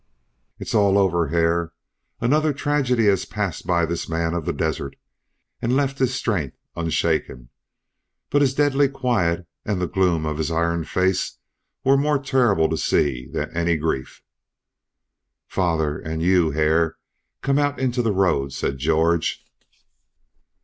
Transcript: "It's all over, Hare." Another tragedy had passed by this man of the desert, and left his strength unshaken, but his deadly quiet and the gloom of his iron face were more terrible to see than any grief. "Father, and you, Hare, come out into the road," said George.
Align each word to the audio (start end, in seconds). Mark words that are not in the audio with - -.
"It's 0.57 0.73
all 0.73 0.97
over, 0.97 1.27
Hare." 1.27 1.73
Another 2.19 2.53
tragedy 2.53 3.05
had 3.05 3.29
passed 3.29 3.67
by 3.67 3.85
this 3.85 4.09
man 4.09 4.33
of 4.33 4.45
the 4.45 4.51
desert, 4.51 4.95
and 5.61 5.75
left 5.75 5.99
his 5.99 6.11
strength 6.15 6.57
unshaken, 6.75 7.49
but 8.31 8.41
his 8.41 8.55
deadly 8.55 8.89
quiet 8.89 9.45
and 9.63 9.79
the 9.79 9.85
gloom 9.85 10.25
of 10.25 10.39
his 10.39 10.49
iron 10.49 10.85
face 10.85 11.37
were 11.83 11.97
more 11.97 12.17
terrible 12.17 12.67
to 12.69 12.77
see 12.77 13.27
than 13.31 13.55
any 13.55 13.77
grief. 13.77 14.23
"Father, 15.47 15.99
and 15.99 16.23
you, 16.23 16.49
Hare, 16.49 16.97
come 17.43 17.59
out 17.59 17.77
into 17.79 18.01
the 18.01 18.11
road," 18.11 18.53
said 18.53 18.79
George. 18.79 19.45